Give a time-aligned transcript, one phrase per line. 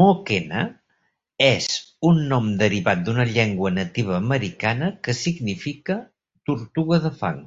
[0.00, 0.64] Mokena
[1.46, 1.70] és
[2.10, 6.00] un nom derivat d'una llengua nativa americana que significa
[6.52, 7.44] "tortuga de fang".